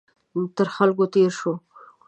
تر 0.55 0.67
خلکو 0.75 1.03
تېر 1.13 1.31
شو. 1.39 1.53